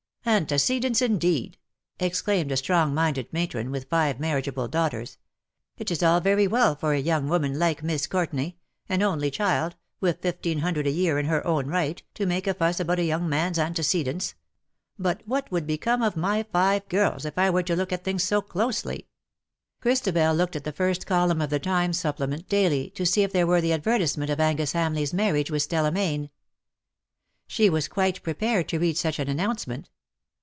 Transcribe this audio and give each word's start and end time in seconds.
"Antecedents^, 0.41 1.01
indeed/^ 1.01 1.55
exclaimed 1.99 2.51
a 2.51 2.55
strong 2.57 2.93
minded 2.93 3.27
matron, 3.33 3.71
with 3.71 3.89
five 3.89 4.19
marriageable 4.19 4.67
daughters. 4.67 5.13
^' 5.15 5.17
It 5.79 5.89
is 5.89 6.03
all 6.03 6.19
very 6.19 6.45
well 6.45 6.75
for 6.75 6.93
a 6.93 6.99
young 6.99 7.27
woman 7.27 7.57
like 7.57 7.81
Miss 7.81 8.05
Courtenay 8.05 8.53
^an 8.87 9.01
only 9.01 9.31
child^ 9.31 9.73
with 9.99 10.21
fifteen 10.21 10.59
hundred 10.59 10.85
a 10.85 10.91
year 10.91 11.17
in 11.17 11.25
her 11.25 11.45
own 11.45 11.65
right— 11.65 12.03
to 12.13 12.27
make 12.27 12.45
a 12.45 12.53
fuss 12.53 12.79
about 12.79 12.99
a 12.99 13.03
young 13.03 13.27
man's 13.27 13.57
antecedents. 13.57 14.35
But 14.99 15.23
what 15.25 15.51
would 15.51 15.65
become 15.65 16.03
of 16.03 16.15
my 16.15 16.43
five 16.43 16.87
girls 16.87 17.25
if 17.25 17.35
I 17.39 17.49
wete 17.49 17.65
to 17.65 17.75
look 17.75 17.91
at 17.91 18.03
things 18.03 18.21
so 18.23 18.43
closely." 18.43 19.07
Christabel 19.81 20.35
looked 20.35 20.55
at 20.55 20.65
the 20.65 20.71
first 20.71 21.07
column 21.07 21.41
of 21.41 21.49
the 21.49 21.59
Times 21.59 21.97
supplement 21.97 22.47
daily 22.47 22.91
to 22.91 23.07
see 23.07 23.23
if 23.23 23.33
there 23.33 23.47
were 23.47 23.59
the 23.59 23.73
advertisement 23.73 24.29
of 24.29 24.39
Angus 24.39 24.73
Hamleigh's 24.73 25.15
marriage 25.15 25.49
with 25.49 25.63
Stella 25.63 25.91
Mayne. 25.91 26.29
She 27.47 27.71
was 27.71 27.87
quite 27.87 28.21
prepared 28.21 28.69
to 28.69 28.77
read 28.79 28.99
such 28.99 29.17
an 29.17 29.27
announcement. 29.27 29.89